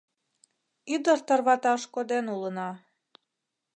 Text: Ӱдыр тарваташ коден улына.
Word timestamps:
Ӱдыр 0.93 1.19
тарваташ 1.27 1.81
коден 1.93 2.25
улына. 2.35 2.69